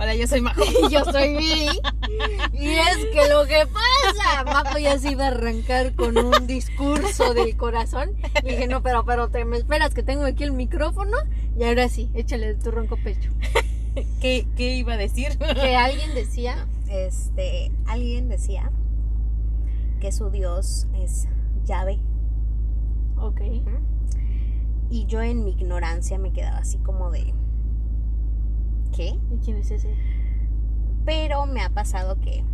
[0.00, 0.62] Hola, yo soy Majo.
[0.64, 1.68] Y yo soy Viri.
[2.52, 7.34] Y es que lo que pasa, Majo ya se iba a arrancar con un discurso
[7.34, 8.12] del corazón.
[8.42, 11.16] Y dije, no, pero, pero te me esperas que tengo aquí el micrófono.
[11.58, 13.30] Y ahora sí, échale tu ronco pecho.
[14.20, 15.36] ¿Qué, qué iba a decir?
[15.38, 18.70] Que alguien decía, Este, alguien decía
[20.00, 21.26] que su Dios es
[21.66, 21.98] llave.
[23.18, 23.40] ok,
[24.88, 27.34] Y yo en mi ignorancia me quedaba así como de...
[28.94, 29.18] ¿Qué?
[29.30, 29.94] ¿y quién es ese?
[31.04, 32.44] Pero me ha pasado que...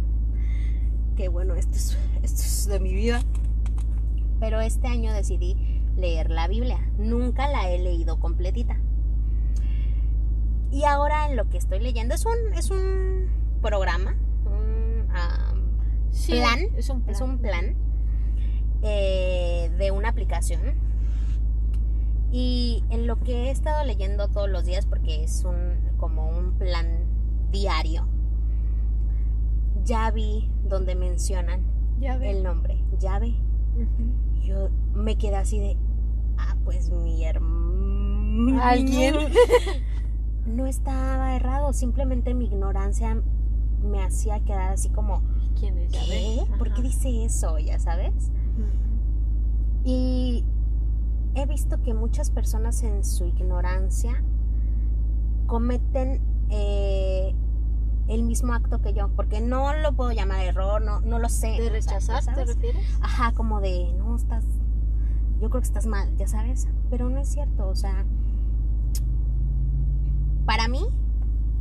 [1.16, 3.22] Que bueno, esto es, esto es de mi vida.
[4.38, 5.56] Pero este año decidí
[5.96, 6.78] leer la Biblia.
[6.98, 8.78] Nunca la he leído completita.
[10.70, 13.28] Y ahora en lo que estoy leyendo es un, es un
[13.62, 14.14] programa,
[14.44, 14.86] un
[16.10, 17.14] Sí, plan, Es un plan.
[17.14, 17.76] es un plan
[18.82, 20.60] eh, de una aplicación.
[22.32, 26.52] Y en lo que he estado leyendo todos los días, porque es un como un
[26.52, 26.86] plan
[27.50, 28.06] diario,
[29.84, 31.62] ya vi donde mencionan
[32.00, 33.34] el nombre, llave.
[34.42, 35.76] Yo me quedé así de,
[36.38, 38.62] ah, pues mi hermano.
[38.62, 39.14] ¿Alguien?
[40.46, 43.20] No estaba errado, simplemente mi ignorancia
[43.82, 45.22] me hacía quedar así como,
[45.58, 45.92] ¿Quién es?
[45.92, 46.44] ¿qué?
[46.56, 47.58] ¿Por qué dice eso?
[47.58, 48.30] Ya sabes.
[49.84, 50.44] Y
[51.34, 54.22] he visto que muchas personas en su ignorancia
[55.46, 57.34] cometen eh,
[58.08, 61.48] el mismo acto que yo, porque no lo puedo llamar error, no, no lo sé.
[61.60, 62.84] ¿De rechazar, te refieres?
[63.00, 64.44] Ajá, como de, no, estás,
[65.40, 68.04] yo creo que estás mal, ya sabes, pero no es cierto, o sea,
[70.44, 70.86] para mí,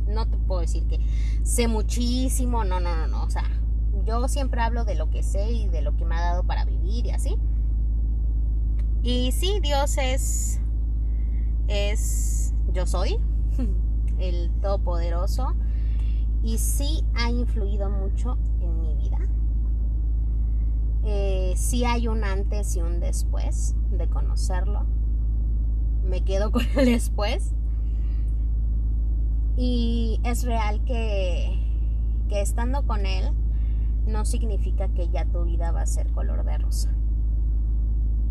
[0.06, 1.00] no te puedo decir que
[1.42, 3.44] sé muchísimo, no, no, no, no, o sea,
[4.04, 6.64] yo siempre hablo de lo que sé y de lo que me ha dado para
[6.64, 7.36] vivir y así.
[9.02, 10.60] Y sí, Dios es,
[11.66, 13.18] es, yo soy,
[14.18, 15.54] el Todopoderoso,
[16.42, 19.18] y sí ha influido mucho en mi vida.
[21.04, 24.86] Eh, sí hay un antes y un después de conocerlo.
[26.04, 27.52] Me quedo con el después.
[29.56, 31.58] Y es real que,
[32.28, 33.32] que estando con él
[34.06, 36.94] no significa que ya tu vida va a ser color de rosa.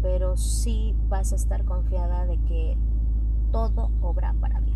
[0.01, 2.77] Pero sí vas a estar confiada de que
[3.51, 4.74] todo obra para bien.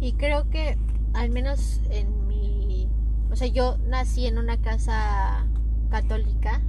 [0.00, 0.76] Y creo que
[1.14, 2.88] al menos en mi,
[3.30, 5.46] o sea, yo nací en una casa
[5.90, 6.60] católica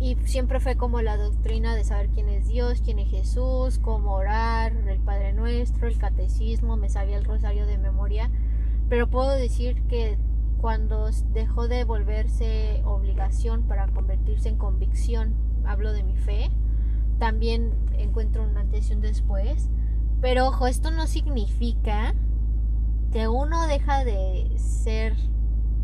[0.00, 4.14] y siempre fue como la doctrina de saber quién es Dios, quién es Jesús, cómo
[4.14, 8.30] orar, el Padre Nuestro, el catecismo, me sabía el rosario de memoria,
[8.88, 10.16] pero puedo decir que
[10.60, 16.50] cuando dejó de volverse obligación para convertirse en convicción, hablo de mi fe,
[17.18, 19.68] también encuentro un antes y un después.
[20.20, 22.14] Pero ojo, esto no significa
[23.12, 25.14] que uno deja de ser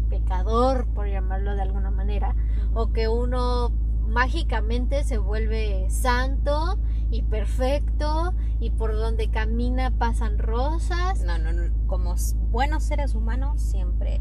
[0.08, 2.34] pecador, por llamarlo de alguna manera,
[2.74, 3.70] o que uno
[4.06, 6.78] mágicamente se vuelve santo
[7.10, 11.22] y perfecto y por donde camina pasan rosas.
[11.22, 11.72] No, no, no.
[11.86, 12.14] Como
[12.50, 14.20] buenos seres humanos siempre.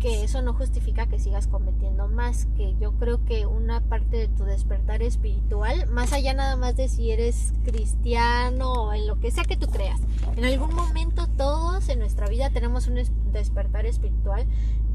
[0.00, 4.28] Que eso no justifica que sigas cometiendo más, que yo creo que una parte de
[4.28, 9.30] tu despertar espiritual, más allá nada más de si eres cristiano o en lo que
[9.30, 10.00] sea que tú creas,
[10.36, 14.46] en algún momento todos en nuestra vida tenemos un es- despertar espiritual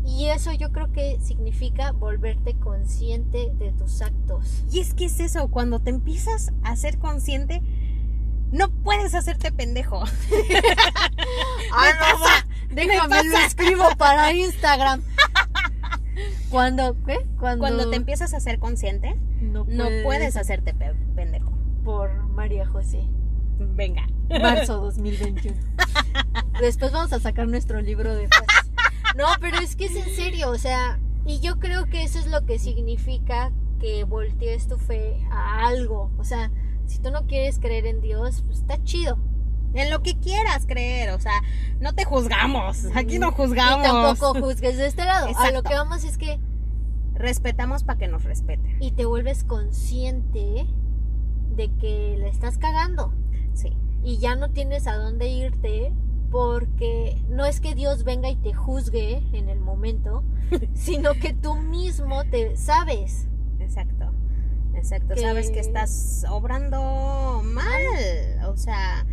[0.06, 4.64] y eso yo creo que significa volverte consciente de tus actos.
[4.72, 7.62] Y es que es eso, cuando te empiezas a ser consciente,
[8.52, 10.04] no puedes hacerte pendejo.
[11.74, 12.46] Ah, no, va.
[12.74, 15.02] Déjame lo escribo para Instagram.
[16.50, 17.20] Cuando, ¿qué?
[17.40, 21.52] Cuando, Cuando te empiezas a ser consciente, no, no puedes hacerte pe- pendejo.
[21.84, 23.08] por María José.
[23.60, 24.08] Venga.
[24.30, 25.56] Marzo 2021.
[26.60, 28.72] Después vamos a sacar nuestro libro de frases.
[29.18, 32.28] No, pero es que es en serio, o sea, y yo creo que eso es
[32.28, 36.12] lo que significa que voltees tu fe a algo.
[36.18, 36.52] O sea,
[36.86, 39.18] si tú no quieres creer en Dios, pues está chido.
[39.74, 41.34] En lo que quieras creer, o sea,
[41.80, 42.86] no te juzgamos.
[42.96, 43.84] Aquí no Y juzgamos.
[43.88, 45.28] tampoco juzgues de este lado.
[45.38, 46.40] A lo que vamos es que
[47.14, 48.78] Respetamos para que nos respeten.
[48.82, 50.66] y te vuelves consciente
[51.56, 53.14] de que le estás cagando.
[53.54, 53.74] Sí.
[54.04, 55.92] y ya no tienes a dónde irte
[56.32, 60.24] porque no es que Dios venga y te juzgue en el momento,
[60.74, 63.28] sino que tú mismo te sabes.
[63.60, 64.12] Exacto.
[64.74, 65.14] Exacto.
[65.14, 68.46] Que- Sabes que estás obrando mal.
[68.48, 69.06] O sea,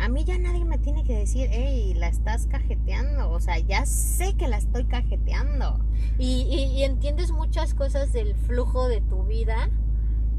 [0.00, 3.30] a mí ya nadie me tiene que decir, hey, la estás cajeteando.
[3.30, 5.80] O sea, ya sé que la estoy cajeteando.
[6.18, 9.70] Y, y- y entiendes muchas cosas del flujo de tu vida,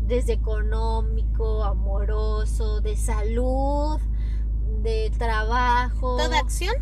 [0.08, 4.00] desde económico, amoroso, de salud,
[4.84, 6.18] de trabajo.
[6.18, 6.74] Toda acción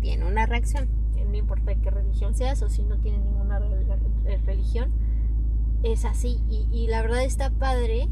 [0.00, 0.88] tiene una reacción.
[1.28, 3.84] no importa qué religión seas o si no tienes ninguna re-
[4.24, 4.92] re- religión,
[5.82, 6.38] es así.
[6.48, 8.08] Y, y la verdad está padre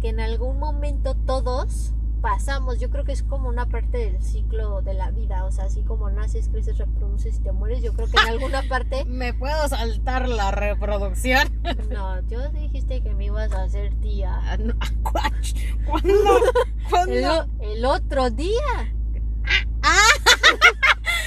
[0.00, 4.80] que en algún momento todos pasamos, yo creo que es como una parte del ciclo
[4.80, 8.08] de la vida, o sea, así como naces, creces, reproduces y te mueres, yo creo
[8.08, 11.50] que en alguna parte, ¿Me puedo saltar la reproducción?
[11.90, 14.38] no, yo dijiste que me ibas a hacer tía.
[14.44, 16.40] Ah, no, ¿cuándo?
[16.88, 17.48] ¿Cuándo?
[17.60, 18.94] El, otro día.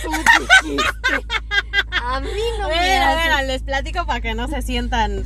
[0.01, 1.27] Tú dijiste.
[1.91, 5.23] A mí no me Bueno, haces bueno, les platico para que no se sientan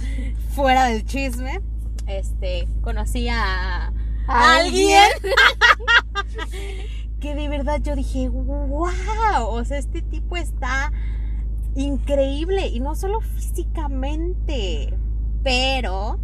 [0.56, 1.62] fuera del chisme.
[2.08, 3.92] Este, conocí ¿A
[4.30, 5.10] alguien
[7.20, 10.92] que de verdad yo dije, wow, o sea, este tipo está
[11.76, 14.94] increíble y no solo físicamente,
[15.44, 16.20] pero,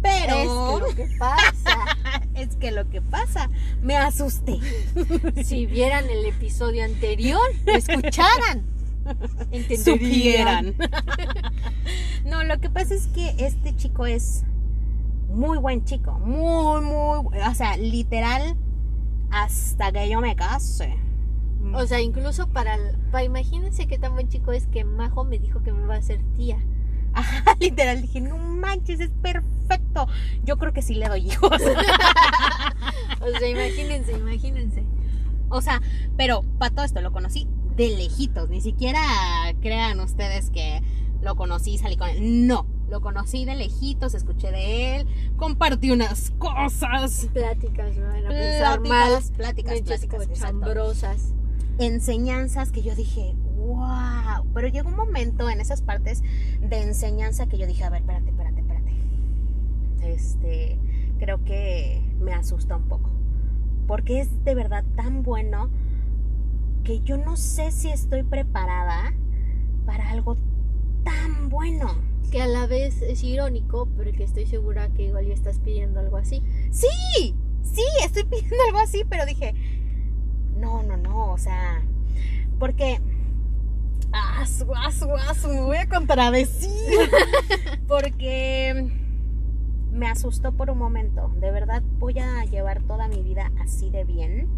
[0.00, 1.98] pero, Es que lo que pasa.
[2.34, 3.50] es que lo que pasa,
[3.82, 4.58] me asusté.
[5.44, 8.64] Si vieran el episodio anterior, lo escucharan,
[9.50, 9.84] entenderían.
[9.84, 10.74] supieran.
[12.24, 14.44] no, lo que pasa es que este chico es
[15.32, 18.56] muy buen chico, muy, muy, o sea, literal,
[19.30, 20.96] hasta que yo me case.
[21.74, 25.38] O sea, incluso para, el- para imagínense qué tan buen chico es que Majo me
[25.38, 26.58] dijo que me va a hacer tía.
[27.14, 30.06] Ajá, literal, dije, no manches, es perfecto.
[30.44, 31.50] Yo creo que sí le doy hijos.
[33.20, 34.82] O sea, imagínense, imagínense.
[35.48, 35.80] o sea,
[36.16, 37.46] pero para todo esto lo conocí
[37.76, 39.00] de lejitos, ni siquiera
[39.60, 40.82] crean ustedes que
[41.22, 42.46] lo conocí y salí con él.
[42.48, 45.06] No, lo conocí de lejitos, escuché de él,
[45.36, 47.26] compartí unas cosas.
[47.32, 49.08] Pláticas, me van a pensar mal.
[49.08, 51.34] Pláticas, pláticas, pláticas, cochambrosas.
[51.78, 54.44] enseñanzas que yo dije, wow.
[54.52, 56.22] Pero llegó un momento en esas partes
[56.60, 58.92] de enseñanza que yo dije, a ver, espérate, espérate, espérate.
[60.02, 60.78] Este,
[61.18, 63.10] creo que me asusta un poco.
[63.86, 65.70] Porque es de verdad tan bueno
[66.84, 69.14] que yo no sé si estoy preparada
[69.86, 70.36] para algo
[71.04, 72.11] tan bueno.
[72.30, 76.00] Que a la vez es irónico, pero que estoy segura que igual ya estás pidiendo
[76.00, 76.42] algo así.
[76.70, 79.54] Sí, sí, estoy pidiendo algo así, pero dije,
[80.56, 81.82] no, no, no, o sea,
[82.58, 83.00] porque...
[84.14, 86.70] Asu, asu, asu, me voy a contradecir.
[87.88, 88.92] porque
[89.92, 91.32] me asustó por un momento.
[91.40, 94.48] De verdad voy a llevar toda mi vida así de bien.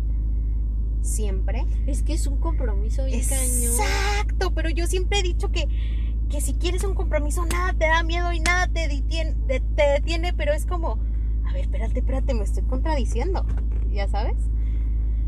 [1.02, 1.66] Siempre.
[1.86, 3.44] Es que es un compromiso bien cañón.
[3.44, 5.68] Exacto, pero yo siempre he dicho que,
[6.34, 9.82] que si quieres un compromiso, nada te da miedo y nada te detiene, te, te
[9.84, 10.98] detiene, pero es como,
[11.46, 13.46] a ver, espérate, espérate, me estoy contradiciendo,
[13.92, 14.50] ¿ya sabes?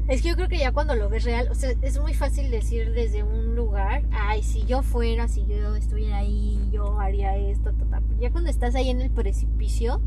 [0.08, 2.50] Es que yo creo que ya cuando lo ves real, o sea, es muy fácil
[2.50, 7.72] decir desde un lugar, ay, si yo fuera, si yo estuviera ahí, yo haría esto,
[7.72, 8.00] ta, ta".
[8.00, 10.00] Pero ya cuando estás ahí en el precipicio,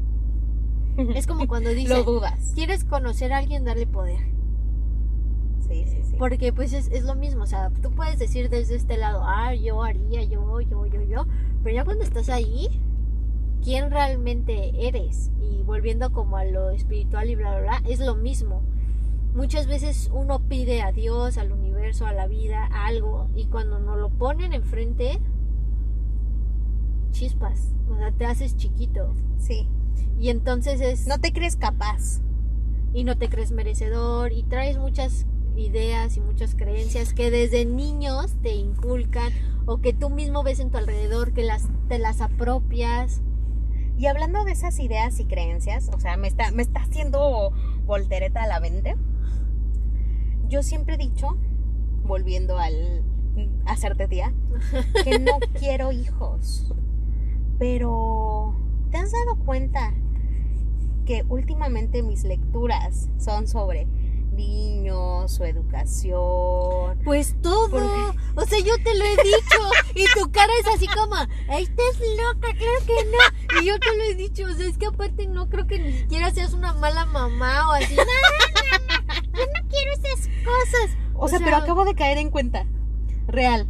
[1.15, 2.51] es como cuando Lo dices, dudas.
[2.55, 4.19] quieres conocer a alguien, darle poder.
[5.69, 6.15] Sí, sí, sí.
[6.17, 9.53] Porque pues es, es lo mismo, o sea, tú puedes decir desde este lado, ah,
[9.53, 11.27] yo haría, yo, yo, yo, yo,
[11.63, 12.67] pero ya cuando estás ahí,
[13.63, 15.31] ¿quién realmente eres?
[15.41, 18.63] Y volviendo como a lo espiritual y bla, bla, bla, es lo mismo.
[19.35, 23.79] Muchas veces uno pide a Dios, al universo, a la vida, a algo, y cuando
[23.79, 25.19] nos lo ponen enfrente,
[27.11, 29.13] chispas, o sea, te haces chiquito.
[29.37, 29.67] Sí.
[30.19, 31.07] Y entonces es...
[31.07, 32.21] No te crees capaz.
[32.93, 35.25] y no te crees merecedor y traes muchas
[35.59, 39.31] ideas y muchas creencias que desde niños te inculcan
[39.65, 43.21] o que tú mismo ves en tu alrededor que las te las apropias.
[43.97, 47.51] Y hablando de esas ideas y creencias, o sea, me está, me está haciendo
[47.85, 48.95] voltereta a la mente.
[50.47, 51.37] Yo siempre he dicho,
[52.03, 53.03] volviendo al
[53.65, 54.33] hacerte tía,
[55.03, 56.73] que no quiero hijos.
[57.57, 58.55] Pero,
[58.89, 59.93] ¿te has dado cuenta
[61.05, 63.87] que últimamente mis lecturas son sobre
[64.39, 66.99] niños, su educación?
[67.03, 69.61] Pues todo, Porque- o sea, yo te lo he dicho
[69.95, 71.15] y tu cara es así como,
[71.49, 73.61] "Ay, estás loca, claro que no.
[73.61, 75.93] Y yo te lo he dicho, o sea, es que aparte no creo que ni
[75.93, 77.95] siquiera seas una mala mamá o así.
[77.95, 80.97] No, no, no, yo no quiero esas cosas.
[81.15, 82.65] O, sea, sea- pero acabo de caer en cuenta.
[83.27, 83.67] Real.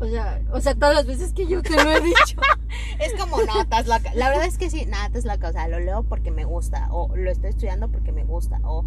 [0.00, 2.36] O sea, o sea, todas las veces que yo te lo he dicho.
[2.98, 4.12] Es como, no, estás loca.
[4.14, 5.48] La verdad es que sí, nada, estás loca.
[5.48, 8.84] O sea, lo leo porque me gusta, o lo estoy estudiando porque me gusta, o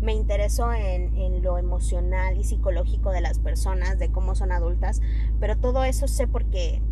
[0.00, 5.00] me intereso en, en lo emocional y psicológico de las personas, de cómo son adultas.
[5.40, 6.82] Pero todo eso sé porque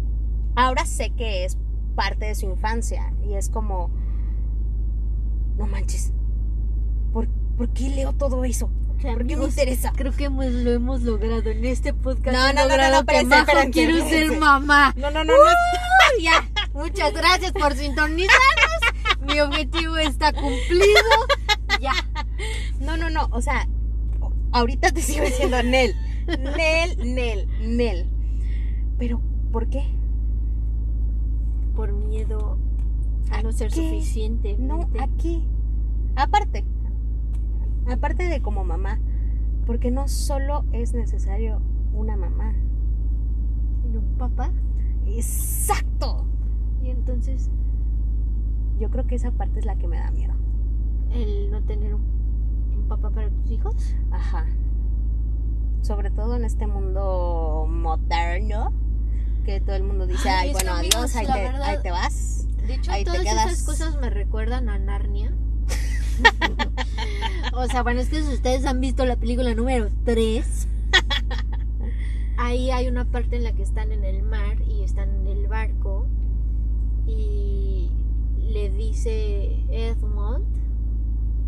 [0.57, 1.59] ahora sé que es
[1.95, 3.13] parte de su infancia.
[3.29, 3.91] Y es como,
[5.57, 6.13] no manches,
[7.13, 8.71] ¿por, por qué leo todo eso?
[8.97, 9.93] O sea, ¿Por qué me interesa?
[9.95, 12.37] Creo que hemos- lo hemos logrado en este podcast.
[12.37, 14.29] No, no, no, no, no, espérense, Majo espérense, quiero espérense.
[14.31, 14.95] ser mamá.
[14.97, 15.51] No, no, no, no.
[16.23, 18.41] Ya, muchas gracias por sintonizarnos.
[19.27, 20.85] Mi objetivo está cumplido.
[22.81, 23.69] No, no, no, o sea,
[24.53, 25.95] ahorita te sigo diciendo, Nel,
[26.27, 28.07] Nel, Nel, Nel.
[28.99, 29.21] Pero,
[29.53, 29.85] ¿por qué?
[31.75, 32.59] Por miedo
[33.31, 33.77] a, ¿A no ser qué?
[33.77, 34.57] suficiente.
[34.59, 35.45] No, aquí.
[36.17, 36.65] Aparte,
[37.91, 39.01] aparte de como mamá,
[39.67, 41.61] porque no solo es necesario
[41.93, 42.55] una mamá.
[43.83, 44.51] ¿Sino un papá?
[45.07, 46.27] Exacto.
[46.83, 47.51] Y entonces
[48.79, 50.35] Yo creo que esa parte es la que me da miedo.
[51.13, 52.03] el no tener un,
[52.85, 53.75] un papá para tus hijos.
[54.11, 54.47] Ajá.
[55.83, 58.73] Sobre todo en este mundo moderno,
[59.45, 62.47] que todo el mundo dice, Ay, bueno, amigos, adiós, ahí te, verdad- ahí te vas.
[62.67, 63.53] De hecho, Ahí te todas quedas.
[63.53, 65.33] esas cosas me recuerdan a Narnia.
[67.53, 70.69] o sea, bueno, es que si ustedes han visto la película número 3,
[72.39, 75.47] ahí hay una parte en la que están en el mar y están en el
[75.49, 76.07] barco
[77.07, 77.91] y
[78.41, 80.47] le dice Edmond,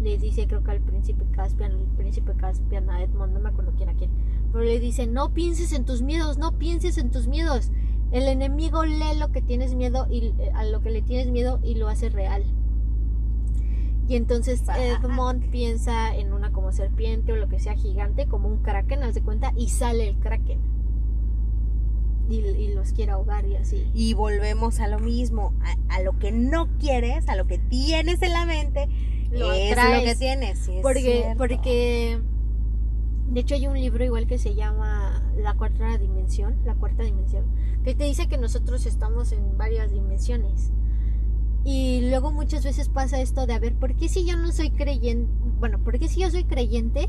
[0.00, 3.72] le dice creo que al príncipe Caspian, el príncipe Caspian a Edmond, no me acuerdo
[3.76, 4.10] quién a quién,
[4.52, 7.70] pero le dice, no pienses en tus miedos, no pienses en tus miedos.
[8.12, 11.58] El enemigo lee lo que tienes miedo y eh, a lo que le tienes miedo
[11.62, 12.44] y lo hace real.
[14.08, 14.62] Y entonces.
[14.68, 19.14] Edmond piensa en una como serpiente o lo que sea gigante, como un kraken, haz
[19.14, 20.60] de cuenta, y sale el kraken.
[22.28, 23.90] Y, y los quiere ahogar y así.
[23.94, 25.54] Y volvemos a lo mismo,
[25.88, 28.88] a, a lo que no quieres, a lo que tienes en la mente,
[29.30, 30.04] Lo es atraes.
[30.04, 30.58] lo que tienes.
[30.58, 31.38] sí, es Porque, cierto.
[31.38, 32.18] porque
[33.30, 37.44] de hecho hay un libro igual que se llama La cuarta dimensión, la cuarta dimensión,
[37.84, 40.70] que te dice que nosotros estamos en varias dimensiones.
[41.64, 44.70] Y luego muchas veces pasa esto de, a ver, ¿por qué si yo no soy
[44.70, 45.28] creyente?
[45.58, 47.08] Bueno, ¿por qué si yo soy creyente?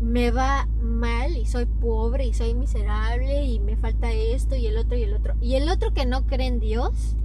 [0.00, 4.78] Me va mal y soy pobre y soy miserable y me falta esto y el
[4.78, 5.34] otro y el otro.
[5.42, 7.16] Y el otro que no cree en Dios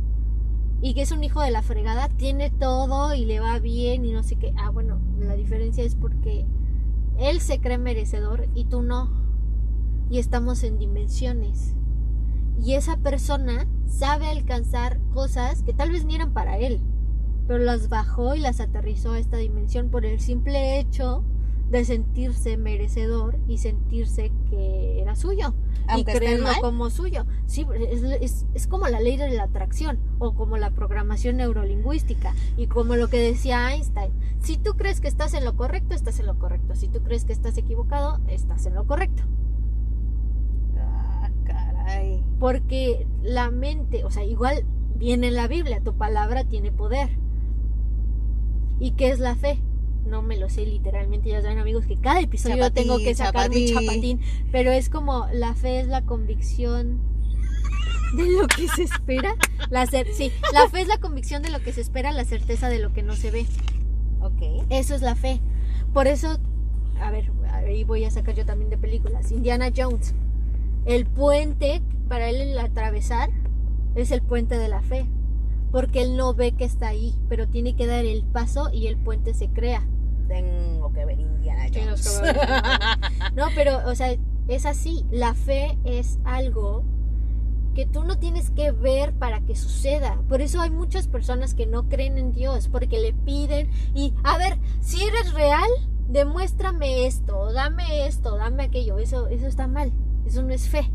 [0.81, 4.11] y que es un hijo de la fregada, tiene todo y le va bien y
[4.11, 4.53] no sé qué.
[4.57, 6.45] Ah, bueno, la diferencia es porque
[7.17, 9.11] él se cree merecedor y tú no.
[10.09, 11.75] Y estamos en dimensiones.
[12.63, 16.81] Y esa persona sabe alcanzar cosas que tal vez ni eran para él,
[17.47, 21.23] pero las bajó y las aterrizó a esta dimensión por el simple hecho
[21.69, 25.53] de sentirse merecedor y sentirse que era suyo
[25.87, 27.25] Aunque y creerlo como suyo.
[27.47, 32.33] Sí, es, es- es como la ley de la atracción o como la programación neurolingüística
[32.57, 34.11] y como lo que decía Einstein.
[34.41, 36.75] Si tú crees que estás en lo correcto, estás en lo correcto.
[36.75, 39.23] Si tú crees que estás equivocado, estás en lo correcto.
[40.77, 42.23] Ah, caray.
[42.39, 47.09] Porque la mente, o sea, igual viene en la Biblia, tu palabra tiene poder.
[48.79, 49.61] ¿Y qué es la fe?
[50.05, 53.49] No me lo sé literalmente, ya saben amigos que cada episodio Chapatín, tengo que sacar
[53.49, 54.19] mi chapatín.
[54.51, 56.99] pero es como la fe es la convicción
[58.15, 59.35] de lo que se espera,
[59.69, 62.67] la cer- sí, la fe es la convicción de lo que se espera, la certeza
[62.69, 63.45] de lo que no se ve.
[64.21, 64.65] Ok.
[64.71, 65.39] Eso es la fe.
[65.93, 66.39] Por eso,
[66.99, 69.31] a ver, ahí voy a sacar yo también de películas.
[69.31, 70.15] Indiana Jones.
[70.85, 73.29] El puente para él el atravesar
[73.95, 75.05] es el puente de la fe.
[75.71, 78.97] Porque él no ve que está ahí, pero tiene que dar el paso y el
[78.97, 79.87] puente se crea.
[80.27, 82.21] Tengo que ver Indiana Jones.
[83.35, 84.15] No, pero, o sea,
[84.47, 85.05] es así.
[85.11, 86.83] La fe es algo
[87.75, 90.21] que tú no tienes que ver para que suceda.
[90.27, 94.37] Por eso hay muchas personas que no creen en Dios, porque le piden y, a
[94.37, 95.69] ver, si eres real,
[96.09, 98.97] demuéstrame esto, dame esto, dame aquello.
[98.97, 99.93] Eso, eso está mal.
[100.25, 100.91] Eso no es fe.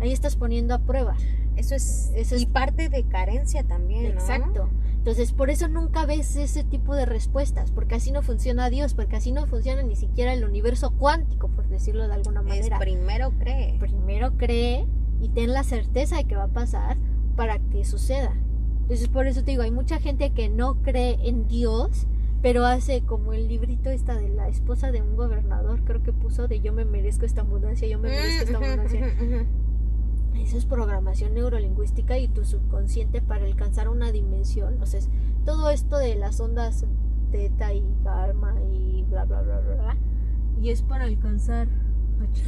[0.00, 1.16] Ahí estás poniendo a prueba.
[1.62, 4.10] Eso es, Eso es- y parte de carencia también, ¿no?
[4.10, 4.68] Exacto.
[4.96, 9.16] Entonces, por eso nunca ves ese tipo de respuestas, porque así no funciona Dios, porque
[9.16, 12.78] así no funciona ni siquiera el universo cuántico, por decirlo de alguna Es manera.
[12.78, 13.76] primero cree.
[13.80, 14.86] primero cree
[15.20, 16.96] y ten la certeza de que va a pasar
[17.36, 18.32] para que suceda.
[18.82, 22.06] Entonces por eso te digo, hay mucha gente que no cree en Dios,
[22.42, 26.46] pero hace como el librito esta de la esposa de un gobernador, creo que puso
[26.48, 29.46] de yo me merezco esta abundancia, yo me merezco esta Mm, ujú, abundancia.
[30.36, 34.80] Eso es programación neurolingüística y tu subconsciente para alcanzar una dimensión.
[34.82, 35.08] O sea, es
[35.44, 36.84] todo esto de las ondas
[37.30, 39.74] teta y gamma y bla bla bla bla.
[39.74, 39.96] bla,
[40.60, 41.68] Y es para alcanzar.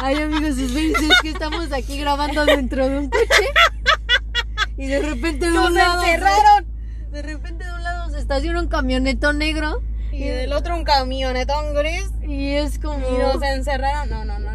[0.00, 0.72] Ay amigos, es
[1.22, 3.26] que estamos aquí grabando dentro de un coche.
[4.76, 6.02] Y de repente de ¡Nos un lado.
[6.02, 6.66] se- encerraron!
[7.10, 9.82] De repente de un lado se estaciona un camionetón negro.
[10.12, 12.10] Y del otro un camionetón gris.
[12.26, 12.98] Y es como.
[13.08, 14.08] Y nos encerraron.
[14.08, 14.47] No, no, no,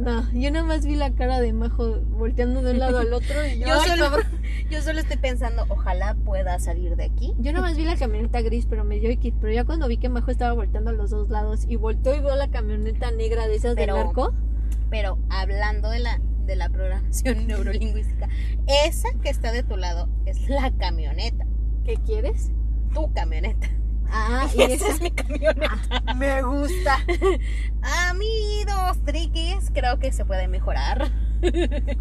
[0.00, 3.46] no yo nada más vi la cara de Majo volteando de un lado al otro
[3.46, 4.26] y yo, Yo "Ay, solo, cabrón".
[4.70, 7.34] yo solo estoy pensando, ojalá pueda salir de aquí.
[7.38, 9.34] yo nada más vi la camioneta gris, pero me dio X.
[9.40, 12.20] Pero ya cuando vi que Majo estaba volteando a los dos lados y volteó y
[12.20, 14.32] vio la camioneta negra de esas Pero- del narco,
[14.90, 18.28] Pero hablando de la, de la programación neurolingüística,
[18.86, 21.46] esa que está de tu lado es la camioneta.
[21.84, 22.50] ¿qué quieres?
[22.94, 23.68] Tu camioneta.
[24.12, 25.78] Ah, Y esa es mi camioneta.
[26.16, 26.98] me gusta.
[27.82, 31.10] A mí dos triquis creo que se puede mejorar.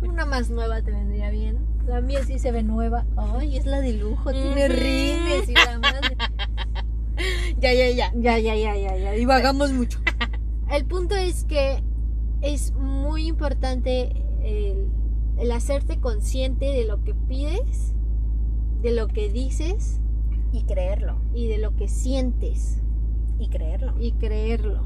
[0.01, 1.57] Una más nueva te vendría bien.
[1.87, 3.05] La mía sí se ve nueva.
[3.15, 4.75] Ay, es la de lujo, tiene Ujú.
[4.75, 6.17] rines y la madre.
[7.59, 8.11] Ya, ya, ya.
[8.15, 9.11] Ya, ya, ya, ya, ya.
[9.11, 9.99] Divagamos mucho.
[10.71, 11.81] El punto es que
[12.41, 14.11] es muy importante
[14.43, 14.87] el,
[15.37, 17.93] el hacerte consciente de lo que pides,
[18.81, 19.99] de lo que dices
[20.51, 21.17] Y creerlo.
[21.33, 22.81] y de lo que sientes
[23.37, 23.93] Y creerlo.
[23.99, 24.83] y creerlo.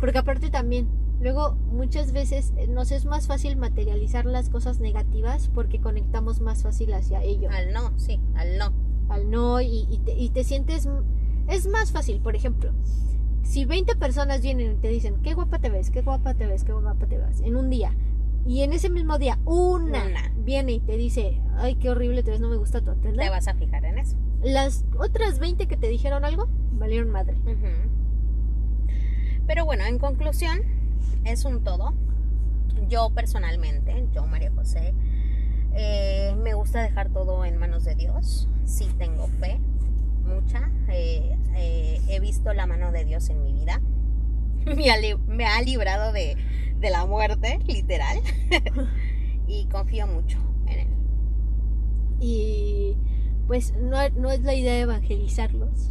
[0.00, 0.88] Porque aparte también,
[1.20, 6.92] luego muchas veces nos es más fácil materializar las cosas negativas porque conectamos más fácil
[6.94, 7.48] hacia ello.
[7.50, 8.72] Al no, sí, al no.
[9.08, 10.88] al no y, y te, y te sientes
[11.46, 12.72] es más fácil por ejemplo
[13.42, 16.64] si 20 personas vienen y te dicen qué guapa te ves qué guapa te ves
[16.64, 17.94] qué guapa te ves en un día
[18.46, 20.32] y en ese mismo día una, Una.
[20.38, 23.28] viene y te dice ay qué horrible te ves no me gusta tu Te atenda
[23.28, 24.16] vas a fijar en eso.
[24.44, 27.36] Las otras 20 que te dijeron algo valieron madre
[29.46, 30.60] Pero bueno, en conclusión,
[31.24, 31.94] es un todo.
[32.88, 34.94] Yo personalmente, yo María José,
[35.74, 38.48] eh, me gusta dejar todo en manos de Dios.
[38.64, 39.58] Sí tengo fe,
[40.24, 40.70] mucha.
[40.88, 43.80] Eh, eh, he visto la mano de Dios en mi vida.
[44.64, 44.96] Me ha,
[45.26, 46.36] me ha librado de,
[46.80, 48.18] de la muerte, literal.
[49.46, 50.88] y confío mucho en él.
[52.18, 52.96] y
[53.54, 55.90] pues no, no es la idea evangelizarlos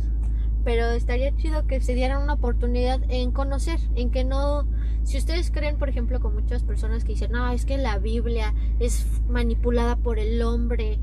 [0.66, 4.66] pero estaría chido que se dieran una oportunidad en conocer, en que no,
[5.04, 8.54] si ustedes creen, por ejemplo, con muchas personas que dicen, no, es que la Biblia
[8.80, 11.00] es manipulada por el hombre,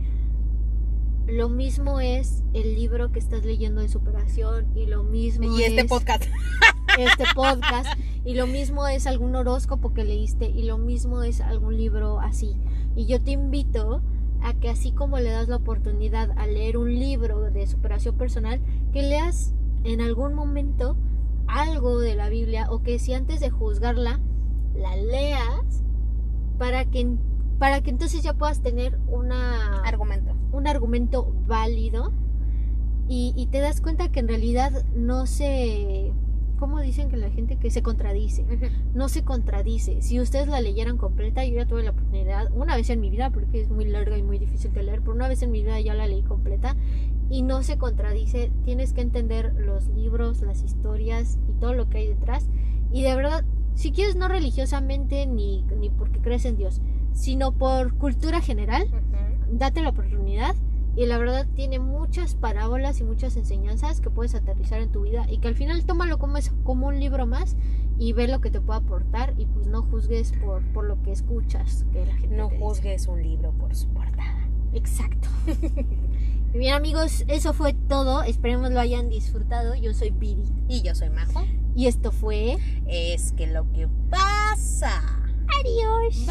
[1.26, 5.82] lo mismo es el libro que estás leyendo de superación y lo mismo Y este
[5.82, 6.24] es podcast.
[6.98, 11.76] este podcast y lo mismo es algún horóscopo que leíste y lo mismo es algún
[11.76, 12.56] libro así.
[12.96, 14.02] Y yo te invito
[14.42, 18.60] a que así como le das la oportunidad a leer un libro de superación personal,
[18.92, 19.54] que leas
[19.84, 20.96] en algún momento
[21.46, 24.20] algo de la Biblia o que si antes de juzgarla
[24.74, 25.82] la leas
[26.58, 27.16] para que
[27.58, 30.34] para que entonces ya puedas tener una Argumento.
[30.52, 32.12] un argumento válido
[33.08, 36.12] y, y te das cuenta que en realidad no se
[36.60, 38.44] ¿cómo dicen que la gente que se contradice?
[38.94, 40.02] No se contradice.
[40.02, 43.30] Si ustedes la leyeran completa, yo ya tuve la oportunidad, una vez en mi vida,
[43.30, 45.80] porque es muy larga y muy difícil de leer, pero una vez en mi vida
[45.80, 46.76] ya la leí completa
[47.30, 48.52] y no se contradice.
[48.64, 52.46] Tienes que entender los libros, las historias y todo lo que hay detrás.
[52.92, 53.42] Y de verdad,
[53.74, 56.82] si quieres no religiosamente ni, ni porque crees en Dios,
[57.14, 58.86] sino por cultura general,
[59.50, 60.54] date la oportunidad
[60.96, 65.26] y la verdad tiene muchas parábolas y muchas enseñanzas que puedes aterrizar en tu vida
[65.28, 67.56] y que al final tómalo como eso, como un libro más
[67.98, 71.12] y ve lo que te puede aportar y pues no juzgues por, por lo que
[71.12, 74.48] escuchas que la gente No juzgues un libro por su portada.
[74.72, 75.28] Exacto.
[76.52, 78.22] Bien amigos, eso fue todo.
[78.22, 79.74] Esperemos lo hayan disfrutado.
[79.74, 81.44] Yo soy Viri Y yo soy Majo.
[81.76, 85.02] y esto fue Es que lo que pasa.
[85.60, 86.26] Adiós.